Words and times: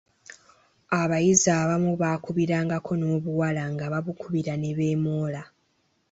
Abayizi 1.01 1.49
abamu 1.61 1.91
baakubirangako 2.01 2.91
n’obuwala 2.97 3.63
nga 3.73 3.85
babukubira 3.91 4.53
ne 4.57 4.71
beemoola. 4.77 5.41